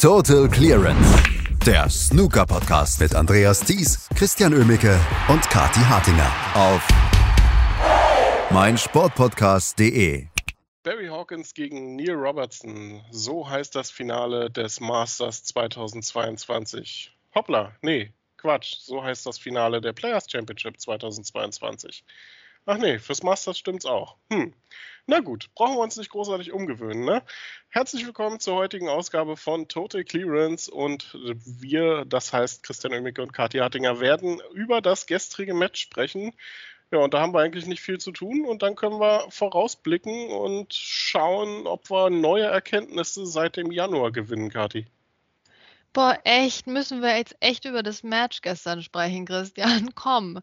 [0.00, 1.22] Total Clearance.
[1.66, 6.88] Der Snooker-Podcast mit Andreas Thies, Christian Ömicke und Kati Hartinger auf
[8.50, 10.26] meinsportpodcast.de.
[10.84, 13.04] Barry Hawkins gegen Neil Robertson.
[13.10, 17.14] So heißt das Finale des Masters 2022.
[17.34, 18.76] Hoppla, nee, Quatsch.
[18.78, 22.04] So heißt das Finale der Players Championship 2022.
[22.64, 24.16] Ach nee, fürs Masters stimmt's auch.
[24.32, 24.54] Hm.
[25.10, 27.24] Na gut, brauchen wir uns nicht großartig umgewöhnen, ne?
[27.68, 33.32] Herzlich willkommen zur heutigen Ausgabe von Total Clearance und wir, das heißt Christian Oemicke und
[33.32, 36.32] Kathi Hartinger, werden über das gestrige Match sprechen.
[36.92, 40.30] Ja, und da haben wir eigentlich nicht viel zu tun und dann können wir vorausblicken
[40.30, 44.86] und schauen, ob wir neue Erkenntnisse seit dem Januar gewinnen, Kathi.
[45.92, 49.90] Boah, echt, müssen wir jetzt echt über das Match gestern sprechen, Christian.
[49.96, 50.38] Komm.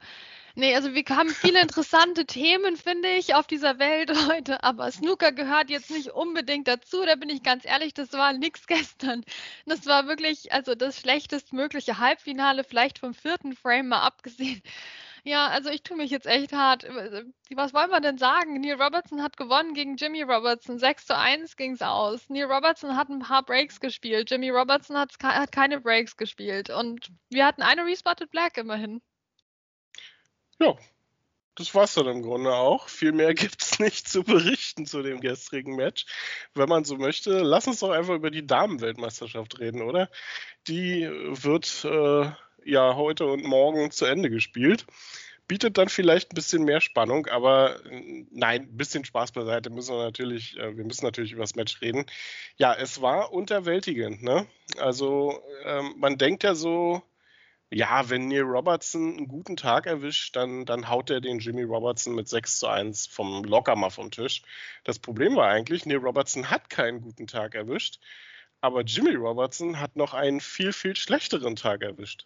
[0.60, 5.32] Nee, also wir haben viele interessante Themen, finde ich, auf dieser Welt heute, aber Snooker
[5.32, 9.24] gehört jetzt nicht unbedingt dazu, da bin ich ganz ehrlich, das war nichts gestern.
[9.68, 14.64] Das war wirklich, also das schlechtestmögliche Halbfinale, vielleicht vom vierten Frame mal abgesehen.
[15.24, 16.86] Ja, also ich tue mich jetzt echt hart.
[16.86, 18.60] Äh, was wollen wir denn sagen?
[18.60, 20.80] Neil Robertson hat gewonnen gegen Jimmy Robertson.
[20.80, 22.30] 6 zu 1 ging es aus.
[22.30, 24.32] Neil Robertson hat ein paar Breaks gespielt.
[24.32, 26.72] Jimmy Robertson hat, hat keine Breaks gespielt.
[26.72, 29.02] Und wir hatten eine Respotted Black immerhin.
[30.60, 30.76] Ja,
[31.58, 32.88] das war's dann im Grunde auch.
[32.88, 36.06] Viel mehr gibt's nicht zu berichten zu dem gestrigen Match.
[36.54, 40.10] Wenn man so möchte, lass uns doch einfach über die Damenweltmeisterschaft reden, oder?
[40.68, 42.32] Die wird äh,
[42.64, 44.86] ja heute und morgen zu Ende gespielt.
[45.48, 49.96] Bietet dann vielleicht ein bisschen mehr Spannung, aber äh, nein, ein bisschen Spaß beiseite müssen
[49.96, 52.06] wir natürlich, äh, wir müssen natürlich über das Match reden.
[52.58, 54.46] Ja, es war unterwältigend, ne?
[54.78, 57.02] Also ähm, man denkt ja so,
[57.72, 62.16] ja, wenn Neil Robertson einen guten Tag erwischt, dann, dann haut er den Jimmy Robertson
[62.16, 64.42] mit 6 zu 1 vom locker mal vom Tisch.
[64.84, 68.00] Das Problem war eigentlich, Neil Robertson hat keinen guten Tag erwischt,
[68.62, 72.26] aber Jimmy Robertson hat noch einen viel, viel schlechteren Tag erwischt.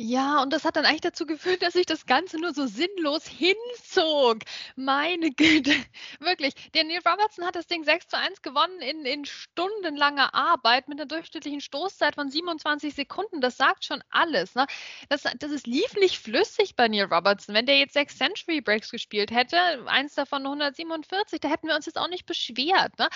[0.00, 3.26] Ja, und das hat dann eigentlich dazu geführt, dass sich das Ganze nur so sinnlos
[3.26, 4.38] hinzog.
[4.76, 5.74] Meine Güte,
[6.20, 6.54] wirklich.
[6.72, 11.00] Der Neil Robertson hat das Ding 6 zu 1 gewonnen in, in stundenlanger Arbeit mit
[11.00, 13.40] einer durchschnittlichen Stoßzeit von 27 Sekunden.
[13.40, 14.54] Das sagt schon alles.
[14.54, 14.66] Ne?
[15.08, 17.52] Das, das ist, lief nicht flüssig bei Neil Robertson.
[17.56, 21.86] Wenn der jetzt sechs Century Breaks gespielt hätte, eins davon 147, da hätten wir uns
[21.86, 22.96] jetzt auch nicht beschwert.
[23.00, 23.08] Ne?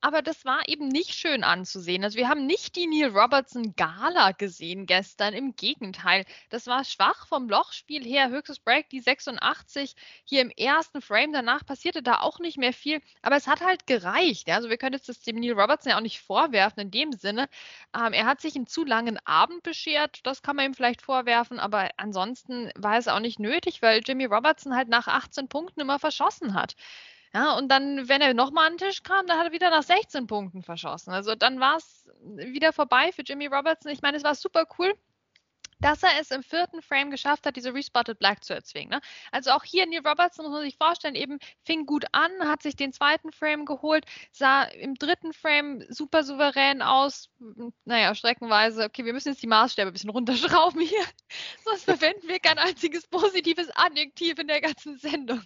[0.00, 2.02] Aber das war eben nicht schön anzusehen.
[2.02, 5.32] Also wir haben nicht die Neil Robertson Gala gesehen gestern.
[5.32, 8.28] Im Gegenteil das war schwach vom Lochspiel her.
[8.30, 11.32] Höchstes Break, die 86 hier im ersten Frame.
[11.32, 13.00] Danach passierte da auch nicht mehr viel.
[13.22, 14.48] Aber es hat halt gereicht.
[14.50, 17.48] Also wir können jetzt das dem Neil Robertson ja auch nicht vorwerfen in dem Sinne.
[17.96, 20.20] Ähm, er hat sich einen zu langen Abend beschert.
[20.24, 21.58] Das kann man ihm vielleicht vorwerfen.
[21.58, 25.98] Aber ansonsten war es auch nicht nötig, weil Jimmy Robertson halt nach 18 Punkten immer
[25.98, 26.76] verschossen hat.
[27.34, 29.82] Ja, und dann, wenn er nochmal an den Tisch kam, dann hat er wieder nach
[29.82, 31.12] 16 Punkten verschossen.
[31.12, 33.90] Also dann war es wieder vorbei für Jimmy Robertson.
[33.90, 34.94] Ich meine, es war super cool
[35.80, 38.90] dass er es im vierten Frame geschafft hat, diese Respotted Black zu erzwingen.
[38.90, 39.00] Ne?
[39.32, 42.76] Also auch hier Neil Robertson, muss man sich vorstellen, eben fing gut an, hat sich
[42.76, 47.30] den zweiten Frame geholt, sah im dritten Frame super souverän aus.
[47.84, 51.04] Naja, streckenweise, okay, wir müssen jetzt die Maßstäbe ein bisschen runterschrauben hier,
[51.64, 55.42] sonst verwenden wir kein einziges positives Adjektiv in der ganzen Sendung.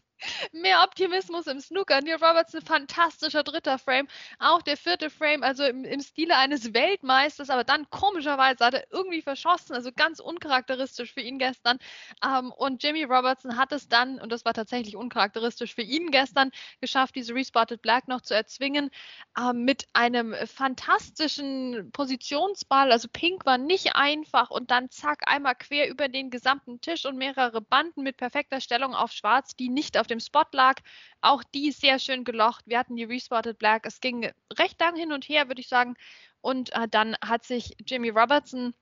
[0.52, 2.00] Mehr Optimismus im Snooker.
[2.00, 4.08] Neil Robertson, fantastischer dritter Frame.
[4.38, 8.84] Auch der vierte Frame, also im, im Stile eines Weltmeisters, aber dann komischerweise hat er
[8.90, 9.74] irgendwie verschossen.
[9.74, 11.78] Also ganz uncharakteristisch für ihn gestern.
[12.24, 16.50] Ähm, und Jimmy Robertson hat es dann, und das war tatsächlich uncharakteristisch für ihn gestern,
[16.80, 18.90] geschafft, diese Respotted Black noch zu erzwingen.
[19.38, 22.90] Ähm, mit einem fantastischen Positionsball.
[22.90, 27.16] Also Pink war nicht einfach und dann zack, einmal quer über den gesamten Tisch und
[27.16, 30.80] mehrere Banden mit perfekter Stellung auf Schwarz, die nicht auf dem Spot lag.
[31.20, 32.64] Auch die sehr schön gelocht.
[32.66, 33.86] Wir hatten die Respotted Black.
[33.86, 35.94] Es ging recht lang hin und her, würde ich sagen.
[36.40, 38.74] Und äh, dann hat sich Jimmy Robertson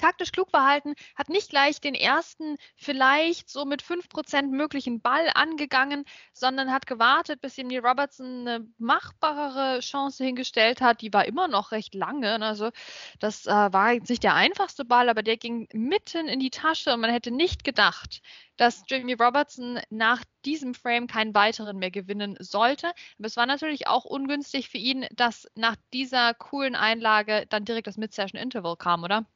[0.00, 6.04] taktisch klug verhalten, hat nicht gleich den ersten vielleicht so mit 5% möglichen Ball angegangen,
[6.32, 11.02] sondern hat gewartet, bis ihm die Robertson eine machbarere Chance hingestellt hat.
[11.02, 12.40] Die war immer noch recht lange.
[12.42, 12.70] Also
[13.18, 16.92] das äh, war jetzt nicht der einfachste Ball, aber der ging mitten in die Tasche
[16.94, 18.22] und man hätte nicht gedacht,
[18.56, 22.88] dass Jamie Robertson nach diesem Frame keinen weiteren mehr gewinnen sollte.
[23.18, 27.86] Aber es war natürlich auch ungünstig für ihn, dass nach dieser coolen Einlage dann direkt
[27.86, 29.26] das Mid-Session Interval kam, oder?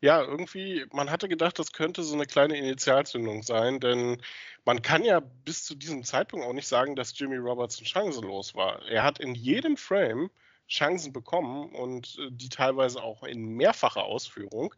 [0.00, 4.22] Ja, irgendwie, man hatte gedacht, das könnte so eine kleine Initialzündung sein, denn
[4.64, 8.86] man kann ja bis zu diesem Zeitpunkt auch nicht sagen, dass Jimmy Robertson chancenlos war.
[8.86, 10.30] Er hat in jedem Frame
[10.68, 14.74] Chancen bekommen und äh, die teilweise auch in mehrfacher Ausführung,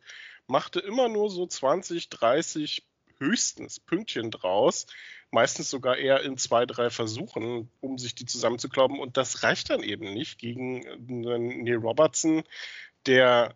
[0.46, 2.84] machte immer nur so 20, 30
[3.18, 4.86] höchstens Pünktchen draus.
[5.30, 8.98] meistens sogar eher in zwei, drei Versuchen, um sich die zusammenzuklauben.
[8.98, 12.42] Und das reicht dann eben nicht gegen einen Neil Robertson,
[13.06, 13.54] der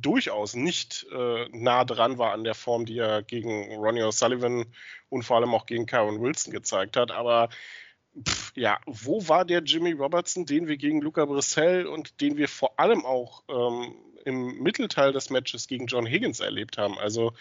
[0.00, 4.66] durchaus nicht äh, nah dran war an der Form, die er gegen Ronnie O'Sullivan
[5.08, 7.10] und vor allem auch gegen Karen Wilson gezeigt hat.
[7.10, 7.48] Aber
[8.26, 12.48] pff, ja, wo war der Jimmy Robertson, den wir gegen Luca Brissell und den wir
[12.48, 13.94] vor allem auch ähm,
[14.24, 16.98] im Mittelteil des Matches gegen John Higgins erlebt haben?
[16.98, 17.32] Also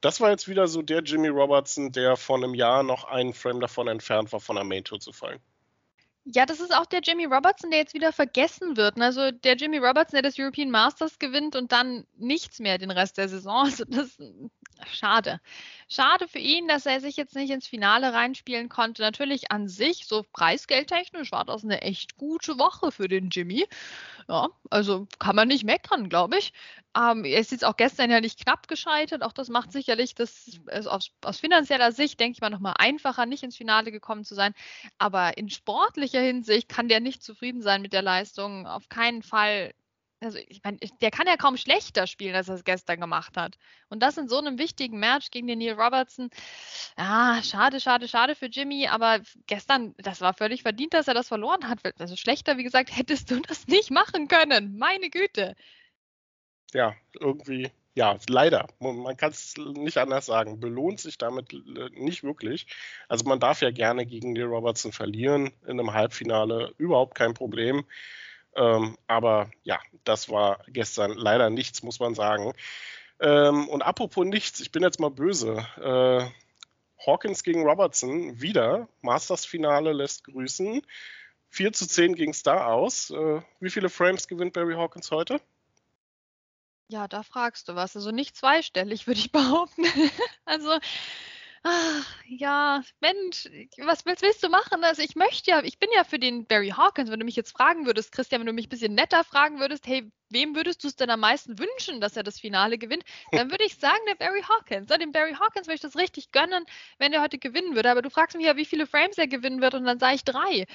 [0.00, 3.60] das war jetzt wieder so der Jimmy Robertson, der vor einem Jahr noch einen Frame
[3.60, 5.40] davon entfernt war, von der Main Tour zu fallen.
[6.28, 9.00] Ja, das ist auch der Jimmy Robertson, der jetzt wieder vergessen wird.
[9.00, 13.16] Also der Jimmy Robertson, der das European Masters gewinnt und dann nichts mehr den Rest
[13.18, 13.64] der Saison.
[13.66, 14.18] Also das
[14.92, 15.40] schade.
[15.88, 19.02] Schade für ihn, dass er sich jetzt nicht ins Finale reinspielen konnte.
[19.02, 23.66] Natürlich an sich, so preisgeldtechnisch, war das eine echt gute Woche für den Jimmy.
[24.28, 26.52] Ja, also kann man nicht meckern, glaube ich.
[26.96, 29.22] Ähm, er ist jetzt auch gestern ja nicht knapp gescheitert.
[29.22, 33.26] Auch das macht sicherlich das also aus, aus finanzieller Sicht, denke ich mal, nochmal einfacher,
[33.26, 34.54] nicht ins Finale gekommen zu sein.
[34.98, 38.66] Aber in sportlicher Hinsicht kann der nicht zufrieden sein mit der Leistung.
[38.66, 39.72] Auf keinen Fall
[40.20, 43.56] also ich meine, der kann ja kaum schlechter spielen, als er es gestern gemacht hat.
[43.88, 46.30] Und das in so einem wichtigen Match gegen den Neil Robertson.
[46.98, 51.28] Ja, schade, schade, schade für Jimmy, aber gestern, das war völlig verdient, dass er das
[51.28, 51.80] verloren hat.
[51.98, 54.78] Also schlechter, wie gesagt, hättest du das nicht machen können.
[54.78, 55.54] Meine Güte.
[56.72, 58.68] Ja, irgendwie, ja, leider.
[58.80, 60.60] Man kann es nicht anders sagen.
[60.60, 61.52] Belohnt sich damit
[61.92, 62.66] nicht wirklich.
[63.08, 66.74] Also man darf ja gerne gegen Neil Robertson verlieren in einem Halbfinale.
[66.78, 67.84] Überhaupt kein Problem.
[68.56, 72.52] Ähm, aber ja, das war gestern leider nichts, muss man sagen.
[73.20, 75.66] Ähm, und apropos nichts, ich bin jetzt mal böse.
[75.80, 76.30] Äh,
[77.06, 78.88] Hawkins gegen Robertson wieder.
[79.02, 80.82] Masters-Finale lässt grüßen.
[81.50, 83.10] 4 zu 10 ging es da aus.
[83.10, 85.40] Äh, wie viele Frames gewinnt Barry Hawkins heute?
[86.88, 87.96] Ja, da fragst du was.
[87.96, 89.84] Also nicht zweistellig, würde ich behaupten.
[90.44, 90.78] also
[91.68, 93.48] Ach, ja, Mensch,
[93.78, 94.84] was willst, willst, du machen?
[94.84, 97.10] Also ich möchte ja, ich bin ja für den Barry Hawkins.
[97.10, 99.84] Wenn du mich jetzt fragen würdest, Christian, wenn du mich ein bisschen netter fragen würdest,
[99.84, 103.04] hey, wem würdest du es denn am meisten wünschen, dass er das Finale gewinnt?
[103.32, 104.90] Dann würde ich sagen, der Barry Hawkins.
[104.90, 106.64] Ja, dem Barry Hawkins würde ich das richtig gönnen,
[106.98, 107.90] wenn er heute gewinnen würde.
[107.90, 110.24] Aber du fragst mich ja, wie viele Frames er gewinnen wird und dann sage ich
[110.24, 110.66] drei.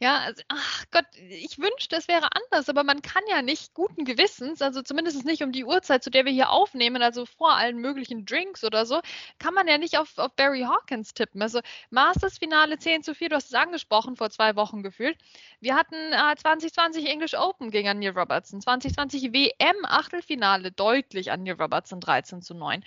[0.00, 4.04] Ja, also, ach Gott, ich wünschte, es wäre anders, aber man kann ja nicht guten
[4.04, 7.78] Gewissens, also zumindest nicht um die Uhrzeit, zu der wir hier aufnehmen, also vor allen
[7.78, 9.00] möglichen Drinks oder so,
[9.38, 11.40] kann man ja nicht auf, auf Barry Hawkins tippen.
[11.40, 11.60] Also
[11.90, 15.16] Masters-Finale 10 zu 4, du hast es angesprochen, vor zwei Wochen gefühlt.
[15.60, 18.60] Wir hatten äh, 2020 English Open gegen Neil Robertson,
[18.96, 22.82] 2020 WM-Achtelfinale deutlich an Neil Robertson 13 zu 9.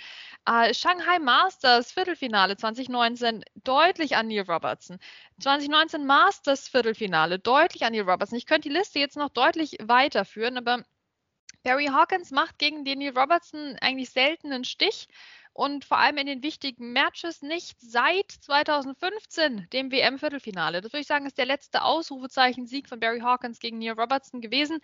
[0.46, 4.98] Äh, Shanghai Masters Viertelfinale 2019 deutlich an Neil Robertson.
[5.40, 8.40] 2019 Masters Viertelfinale deutlich an Neil Robertson.
[8.40, 10.84] Ich könnte die Liste jetzt noch deutlich weiterführen, aber
[11.62, 15.08] Barry Hawkins macht gegen den Neil Robertson eigentlich selten einen Stich
[15.54, 20.82] und vor allem in den wichtigen Matches nicht seit 2015, dem WM-Viertelfinale.
[20.82, 24.80] Das würde ich sagen, ist der letzte Ausrufezeichen-Sieg von Barry Hawkins gegen Neil Robertson gewesen.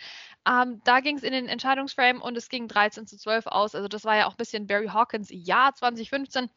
[0.47, 3.75] Ähm, da ging es in den Entscheidungsframe und es ging 13 zu 12 aus.
[3.75, 6.49] Also das war ja auch ein bisschen Barry Hawkins Jahr 2015.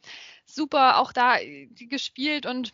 [0.45, 2.73] Super auch da äh, gespielt und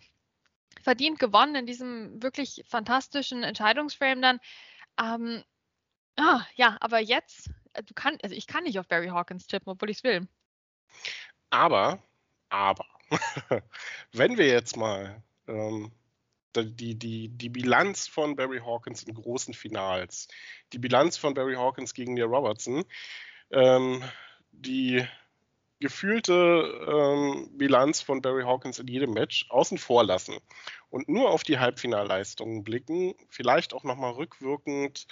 [0.81, 4.39] verdient gewonnen in diesem wirklich fantastischen Entscheidungsframe dann.
[4.99, 5.43] Ähm,
[6.17, 9.71] ah, ja, aber jetzt, äh, du kannst, also ich kann nicht auf Barry Hawkins tippen,
[9.71, 10.27] obwohl ich es will.
[11.49, 11.99] Aber,
[12.49, 12.85] aber,
[14.11, 15.91] wenn wir jetzt mal ähm,
[16.55, 20.27] die, die, die Bilanz von Barry Hawkins in großen Finals,
[20.73, 22.85] die Bilanz von Barry Hawkins gegen Neil Robertson,
[23.51, 24.03] ähm,
[24.51, 25.05] die
[25.79, 26.33] gefühlte
[26.87, 30.37] ähm, Bilanz von Barry Hawkins in jedem Match außen vor lassen
[30.89, 35.07] und nur auf die Halbfinalleistungen blicken, vielleicht auch nochmal rückwirkend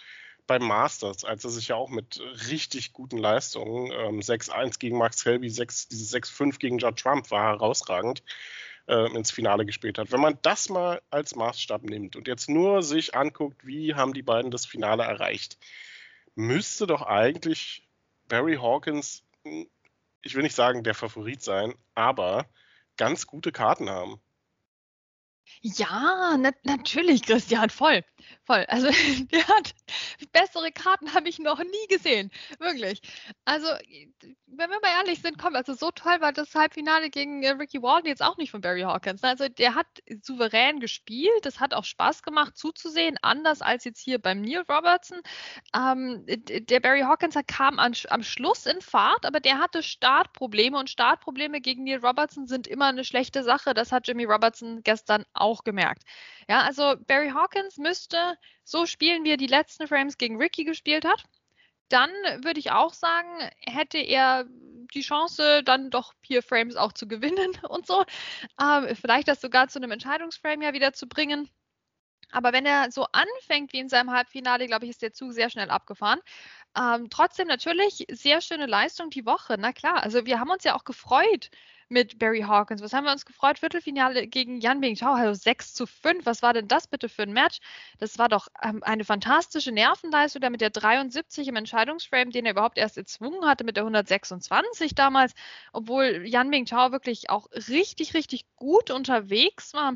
[0.47, 2.19] beim Masters, als er sich ja auch mit
[2.49, 7.53] richtig guten Leistungen, ähm, 6-1 gegen Max Helby, 6, dieses 6-5 gegen Judd Trump war
[7.53, 8.23] herausragend,
[8.87, 10.11] äh, ins Finale gespielt hat.
[10.11, 14.21] Wenn man das mal als Maßstab nimmt und jetzt nur sich anguckt, wie haben die
[14.23, 15.57] beiden das Finale erreicht,
[16.35, 17.87] müsste doch eigentlich
[18.27, 19.23] Barry Hawkins,
[20.21, 22.47] ich will nicht sagen der Favorit sein, aber
[22.97, 24.19] ganz gute Karten haben.
[25.61, 28.03] Ja, na natürlich, Christian, voll,
[28.45, 28.65] voll.
[28.67, 28.87] Also
[29.31, 29.73] der hat
[30.31, 33.01] bessere Karten habe ich noch nie gesehen, wirklich.
[33.45, 33.67] Also
[34.57, 37.81] wenn wir mal ehrlich sind, komm, also so toll war das Halbfinale gegen äh, Ricky
[37.81, 39.21] Walden jetzt auch nicht von Barry Hawkins.
[39.21, 39.29] Ne?
[39.29, 39.87] Also der hat
[40.21, 45.21] souverän gespielt, das hat auch Spaß gemacht zuzusehen, anders als jetzt hier beim Neil Robertson.
[45.75, 50.89] Ähm, der Barry Hawkins kam an, am Schluss in Fahrt, aber der hatte Startprobleme und
[50.89, 53.73] Startprobleme gegen Neil Robertson sind immer eine schlechte Sache.
[53.73, 56.03] Das hat Jimmy Robertson gestern auch gemerkt.
[56.47, 61.05] Ja, also Barry Hawkins müsste so spielen, wie er die letzten Frames gegen Ricky gespielt
[61.05, 61.23] hat.
[61.89, 62.09] Dann
[62.43, 63.27] würde ich auch sagen,
[63.61, 64.45] hätte er
[64.93, 68.03] die Chance, dann doch vier Frames auch zu gewinnen und so.
[68.61, 71.49] Ähm, vielleicht das sogar zu einem Entscheidungsframe ja wieder zu bringen.
[72.31, 75.51] Aber wenn er so anfängt wie in seinem Halbfinale, glaube ich, ist der Zug sehr
[75.51, 76.19] schnell abgefahren.
[76.75, 79.55] Ähm, trotzdem natürlich sehr schöne Leistung die Woche.
[79.59, 81.51] Na klar, also wir haben uns ja auch gefreut
[81.93, 82.81] mit Barry Hawkins.
[82.81, 83.59] Was haben wir uns gefreut?
[83.59, 86.25] Viertelfinale gegen Yan Bing Chao, also 6 zu 5.
[86.25, 87.59] Was war denn das bitte für ein Match?
[87.99, 92.51] Das war doch ähm, eine fantastische Nervenleistung, da mit der 73 im Entscheidungsframe, den er
[92.51, 95.33] überhaupt erst erzwungen hatte, mit der 126 damals,
[95.71, 99.95] obwohl Yan Bing Chao wirklich auch richtig, richtig gut unterwegs war.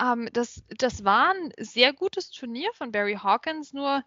[0.00, 4.02] Ähm, das, das war ein sehr gutes Turnier von Barry Hawkins, nur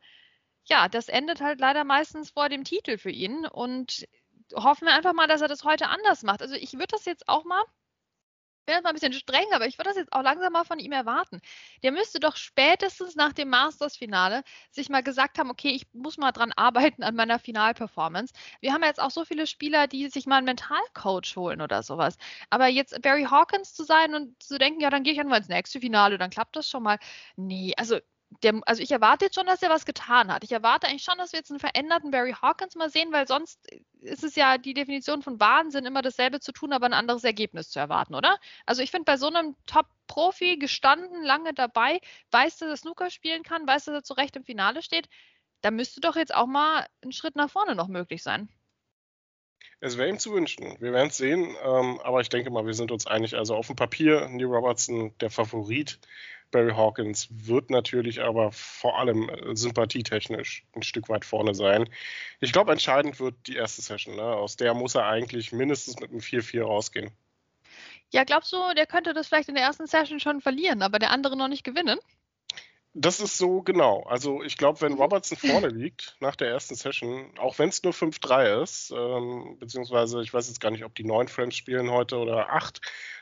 [0.67, 3.45] ja, das endet halt leider meistens vor dem Titel für ihn.
[3.45, 4.07] Und
[4.53, 6.41] hoffen wir einfach mal, dass er das heute anders macht.
[6.41, 7.63] Also ich würde das jetzt auch mal,
[8.61, 10.63] ich bin jetzt mal ein bisschen streng, aber ich würde das jetzt auch langsam mal
[10.63, 11.39] von ihm erwarten.
[11.83, 16.31] Der müsste doch spätestens nach dem Masters-Finale sich mal gesagt haben, okay, ich muss mal
[16.31, 18.33] dran arbeiten an meiner Finalperformance.
[18.61, 21.83] Wir haben ja jetzt auch so viele Spieler, die sich mal einen Mentalcoach holen oder
[21.83, 22.17] sowas.
[22.49, 25.47] Aber jetzt Barry Hawkins zu sein und zu denken, ja, dann gehe ich einfach ins
[25.47, 26.97] nächste Finale, dann klappt das schon mal.
[27.35, 27.99] Nee, also
[28.43, 30.43] der, also ich erwarte jetzt schon, dass er was getan hat.
[30.43, 33.67] Ich erwarte eigentlich schon, dass wir jetzt einen veränderten Barry Hawkins mal sehen, weil sonst
[34.05, 37.69] ist es ja die Definition von Wahnsinn, immer dasselbe zu tun, aber ein anderes Ergebnis
[37.69, 38.37] zu erwarten, oder?
[38.65, 41.99] Also ich finde, bei so einem Top-Profi, gestanden, lange dabei,
[42.31, 45.09] weiß, dass er Snooker spielen kann, weiß, dass er zu Recht im Finale steht,
[45.61, 48.49] da müsste doch jetzt auch mal ein Schritt nach vorne noch möglich sein.
[49.81, 50.77] Es wäre ihm zu wünschen.
[50.79, 53.35] Wir werden es sehen, ähm, aber ich denke mal, wir sind uns einig.
[53.35, 55.99] Also auf dem Papier, Neil Robertson, der Favorit.
[56.51, 61.89] Barry Hawkins wird natürlich aber vor allem äh, sympathietechnisch ein Stück weit vorne sein.
[62.39, 64.15] Ich glaube, entscheidend wird die erste Session.
[64.15, 64.23] Ne?
[64.23, 67.11] Aus der muss er eigentlich mindestens mit einem 4-4 rausgehen.
[68.11, 71.11] Ja, glaubst du, der könnte das vielleicht in der ersten Session schon verlieren, aber der
[71.11, 71.99] andere noch nicht gewinnen?
[72.97, 74.03] Das ist so genau.
[74.03, 77.91] Also ich glaube, wenn Robertson vorne liegt nach der ersten Session, auch wenn es nur
[77.91, 82.15] 5-3 ist, ähm, beziehungsweise ich weiß jetzt gar nicht, ob die neun Frames spielen heute
[82.17, 82.79] oder acht,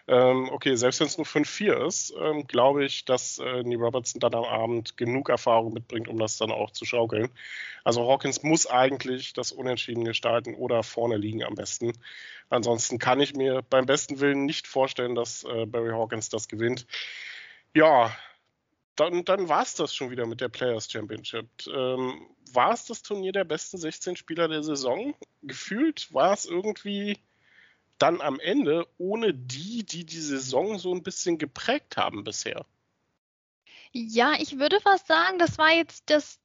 [0.08, 4.20] ähm, okay, selbst wenn es nur 5-4 ist, ähm, glaube ich, dass äh, Neil Robertson
[4.20, 7.32] dann am Abend genug Erfahrung mitbringt, um das dann auch zu schaukeln.
[7.84, 11.94] Also Hawkins muss eigentlich das Unentschieden gestalten oder vorne liegen am besten.
[12.48, 16.86] Ansonsten kann ich mir beim besten Willen nicht vorstellen, dass äh, Barry Hawkins das gewinnt.
[17.74, 18.16] Ja,
[18.96, 21.48] dann, dann war es das schon wieder mit der Players Championship.
[21.68, 25.16] Ähm, war es das Turnier der besten 16 Spieler der Saison?
[25.42, 27.18] Gefühlt war es irgendwie
[27.98, 32.66] dann am Ende ohne die, die die Saison so ein bisschen geprägt haben bisher.
[33.92, 36.40] Ja, ich würde fast sagen, das war jetzt das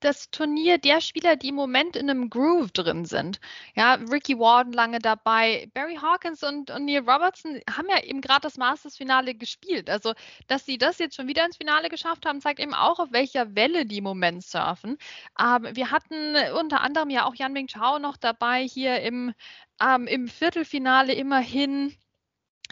[0.00, 3.40] das Turnier der Spieler, die im Moment in einem Groove drin sind.
[3.74, 8.42] Ja, Ricky Warden lange dabei, Barry Hawkins und, und Neil Robertson haben ja eben gerade
[8.42, 9.90] das Masters-Finale gespielt.
[9.90, 10.14] Also,
[10.46, 13.54] dass sie das jetzt schon wieder ins Finale geschafft haben, zeigt eben auch, auf welcher
[13.54, 14.96] Welle die im Moment surfen.
[15.40, 19.34] Ähm, wir hatten unter anderem ja auch Yan Ming Chao noch dabei hier im,
[19.80, 21.94] ähm, im Viertelfinale immerhin.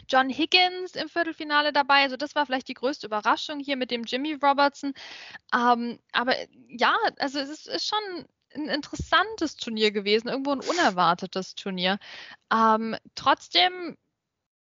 [0.09, 2.03] John Higgins im Viertelfinale dabei.
[2.03, 4.93] Also das war vielleicht die größte Überraschung hier mit dem Jimmy Robertson.
[5.55, 6.35] Ähm, aber
[6.69, 11.99] ja, also es ist, ist, schon ein interessantes Turnier gewesen, irgendwo ein unerwartetes Turnier.
[12.53, 13.97] Ähm, trotzdem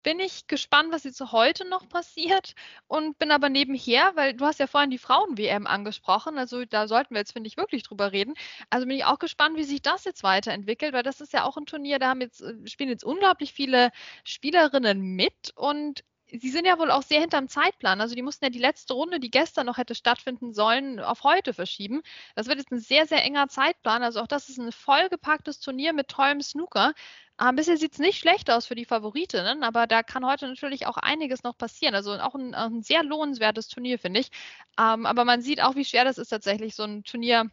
[0.07, 2.55] bin ich gespannt, was jetzt heute noch passiert
[2.87, 7.15] und bin aber nebenher, weil du hast ja vorhin die Frauen-WM angesprochen, also da sollten
[7.17, 8.35] wir jetzt, finde ich, wirklich drüber reden.
[8.71, 11.57] Also bin ich auch gespannt, wie sich das jetzt weiterentwickelt, weil das ist ja auch
[11.57, 13.91] ein Turnier, da haben jetzt, äh, spielen jetzt unglaublich viele
[14.23, 18.01] Spielerinnen mit und Sie sind ja wohl auch sehr hinterm Zeitplan.
[18.01, 21.55] Also die mussten ja die letzte Runde, die gestern noch hätte stattfinden sollen, auf heute
[21.55, 22.03] verschieben.
[22.35, 24.03] Das wird jetzt ein sehr, sehr enger Zeitplan.
[24.03, 26.95] Also auch das ist ein vollgepacktes Turnier mit tollem Snooker.
[27.41, 30.87] Ähm, bisher sieht es nicht schlecht aus für die Favoritinnen, aber da kann heute natürlich
[30.87, 31.95] auch einiges noch passieren.
[31.95, 34.31] Also auch ein, ein sehr lohnenswertes Turnier, finde ich.
[34.79, 37.51] Ähm, aber man sieht auch, wie schwer das ist, tatsächlich so ein Turnier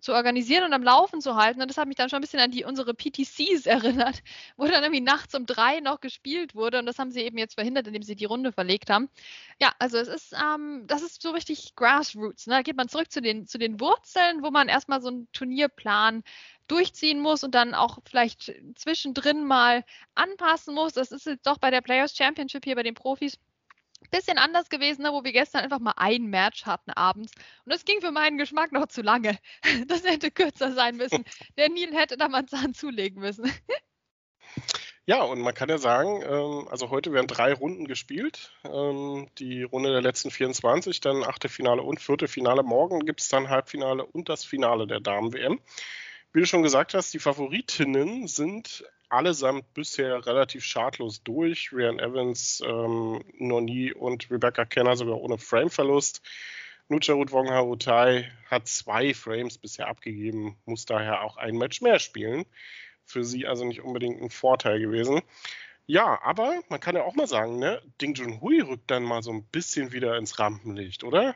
[0.00, 1.60] zu organisieren und am Laufen zu halten.
[1.60, 4.22] Und das hat mich dann schon ein bisschen an die unsere PTCs erinnert,
[4.56, 6.78] wo dann irgendwie nachts um drei noch gespielt wurde.
[6.78, 9.08] Und das haben sie eben jetzt verhindert, indem sie die Runde verlegt haben.
[9.60, 12.46] Ja, also es ist, ähm, das ist so richtig Grassroots.
[12.46, 12.54] Ne?
[12.54, 16.22] Da geht man zurück zu den, zu den Wurzeln, wo man erstmal so einen Turnierplan
[16.68, 20.92] durchziehen muss und dann auch vielleicht zwischendrin mal anpassen muss.
[20.92, 23.38] Das ist jetzt doch bei der Players Championship hier bei den Profis
[24.10, 27.32] bisschen anders gewesen, ne, wo wir gestern einfach mal ein Match hatten abends.
[27.64, 29.38] Und das ging für meinen Geschmack noch zu lange.
[29.86, 31.24] Das hätte kürzer sein müssen.
[31.56, 33.50] Der Nil hätte da mal einen Zahn zulegen müssen.
[35.06, 38.52] Ja, und man kann ja sagen, ähm, also heute werden drei Runden gespielt.
[38.64, 42.62] Ähm, die Runde der letzten 24, dann Achtelfinale und Viertelfinale.
[42.62, 45.58] Morgen gibt es dann Halbfinale und das Finale der Damen-WM.
[46.32, 51.72] Wie du schon gesagt hast, die Favoritinnen sind allesamt bisher relativ schadlos durch.
[51.72, 56.22] Ryan Evans, ähm, Noni und Rebecca Kenner sogar ohne Frameverlust.
[56.88, 62.44] Nucharut Wongharutai hat zwei Frames bisher abgegeben, muss daher auch ein Match mehr spielen.
[63.04, 65.20] für sie also nicht unbedingt ein Vorteil gewesen.
[65.86, 69.32] Ja, aber man kann ja auch mal sagen, ne, Ding Junhui rückt dann mal so
[69.32, 71.34] ein bisschen wieder ins Rampenlicht, oder?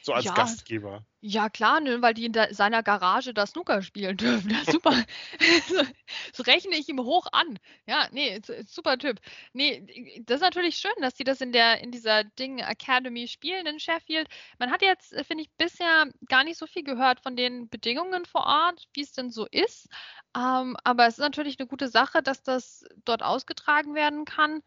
[0.00, 1.04] So als Ja, Gastgeber.
[1.26, 4.50] Ja, klar, ne, weil die in der, seiner Garage da Snooker spielen dürfen.
[4.50, 4.92] Ja, super.
[6.36, 7.58] Das rechne ich ihm hoch an.
[7.86, 9.20] Ja, nee, super Typ.
[9.54, 13.64] Nee, das ist natürlich schön, dass die das in der, in dieser Ding Academy spielen
[13.66, 14.28] in Sheffield.
[14.58, 18.44] Man hat jetzt, finde ich, bisher gar nicht so viel gehört von den Bedingungen vor
[18.44, 19.88] Ort, wie es denn so ist.
[20.36, 24.62] Ähm, aber es ist natürlich eine gute Sache, dass das dort ausgetragen werden kann.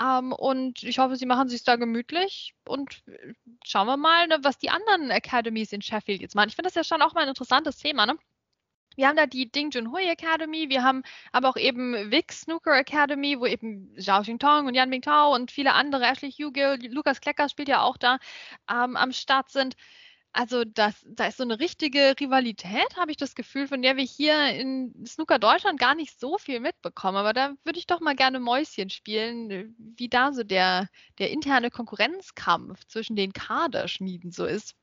[0.00, 3.34] Ähm, und ich hoffe, sie machen sich da gemütlich und äh,
[3.64, 6.48] schauen wir mal, ne, was die anderen Academies in Sheffield jetzt machen.
[6.48, 8.06] Ich finde das ja schon auch mal ein interessantes Thema.
[8.06, 8.18] Ne?
[8.96, 13.38] Wir haben da die Ding Junhui Academy, wir haben aber auch eben Vic Snooker Academy,
[13.38, 17.68] wo eben Zhao Xingtong und Yan Mingtao und viele andere, Ashley Hugill, Lukas Klecker spielt
[17.68, 18.18] ja auch da,
[18.70, 19.74] ähm, am Start sind.
[20.36, 24.02] Also das, da ist so eine richtige Rivalität, habe ich das Gefühl, von der wir
[24.02, 27.16] hier in Snooker Deutschland gar nicht so viel mitbekommen.
[27.16, 30.88] Aber da würde ich doch mal gerne Mäuschen spielen, wie da so der,
[31.20, 34.74] der interne Konkurrenzkampf zwischen den Kaderschmieden so ist.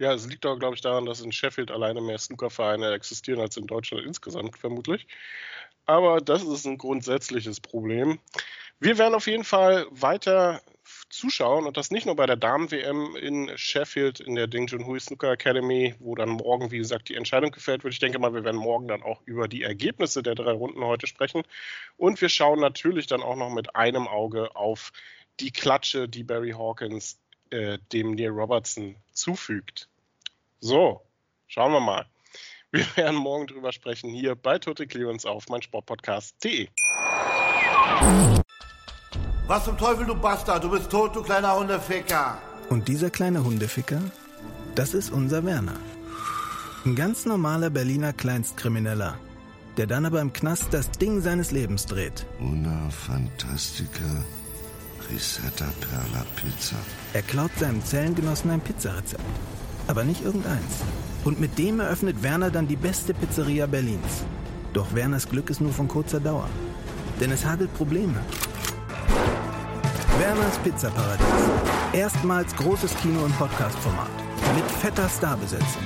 [0.00, 3.56] Ja, es liegt auch, glaube ich, daran, dass in Sheffield alleine mehr Snookervereine existieren als
[3.56, 5.06] in Deutschland insgesamt, vermutlich.
[5.86, 8.18] Aber das ist ein grundsätzliches Problem.
[8.80, 10.60] Wir werden auf jeden Fall weiter
[11.12, 15.30] zuschauen und das nicht nur bei der Damen-WM in Sheffield in der Ding Junhui Snooker
[15.32, 17.92] Academy, wo dann morgen, wie gesagt, die Entscheidung gefällt wird.
[17.92, 21.06] Ich denke mal, wir werden morgen dann auch über die Ergebnisse der drei Runden heute
[21.06, 21.42] sprechen.
[21.96, 24.92] Und wir schauen natürlich dann auch noch mit einem Auge auf
[25.38, 27.18] die Klatsche, die Barry Hawkins
[27.50, 29.88] äh, dem Neil Robertson zufügt.
[30.60, 31.02] So,
[31.46, 32.06] schauen wir mal.
[32.70, 36.68] Wir werden morgen drüber sprechen hier bei Total Clearance auf meinsportpodcast.de.
[39.48, 40.62] Was zum Teufel, du Bastard?
[40.62, 42.38] Du bist tot, du kleiner Hundeficker.
[42.70, 44.00] Und dieser kleine Hundeficker,
[44.74, 45.76] das ist unser Werner.
[46.84, 49.18] Ein ganz normaler Berliner Kleinstkrimineller,
[49.76, 52.24] der dann aber im Knast das Ding seines Lebens dreht.
[52.40, 54.24] Una Fantastica
[55.10, 56.76] Risetta Perla Pizza.
[57.12, 59.22] Er klaut seinem Zellengenossen ein Pizzarezept.
[59.88, 60.82] Aber nicht irgendeins.
[61.24, 64.24] Und mit dem eröffnet Werner dann die beste Pizzeria Berlins.
[64.72, 66.48] Doch Werners Glück ist nur von kurzer Dauer.
[67.20, 68.20] Denn es hagelt Probleme.
[70.18, 71.26] Werners Pizzaparadies.
[71.92, 74.10] Erstmals großes Kino- und Podcast-Format.
[74.54, 75.82] Mit fetter Starbesetzung.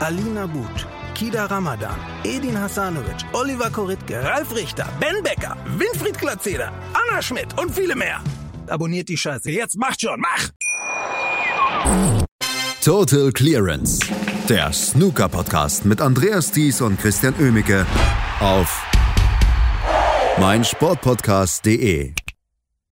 [0.00, 7.22] Alina But, Kida Ramadan, Edin Hasanovic, Oliver Koritke, Ralf Richter, Ben Becker, Winfried Glatzeder, Anna
[7.22, 8.20] Schmidt und viele mehr.
[8.68, 9.50] Abonniert die Scheiße.
[9.50, 10.50] Jetzt macht schon, mach!
[12.82, 14.00] Total Clearance.
[14.48, 17.86] Der Snooker-Podcast mit Andreas Thies und Christian Ömicke
[18.40, 18.82] auf
[20.38, 22.23] meinsportpodcast.de.